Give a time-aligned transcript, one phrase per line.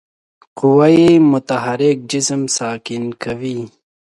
[0.59, 0.91] قوه
[1.31, 3.59] متحرک جسم ساکن کوي.